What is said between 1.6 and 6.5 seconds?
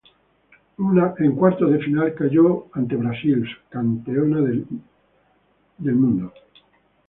de final cayó ante Brasil, subcampeona del evento.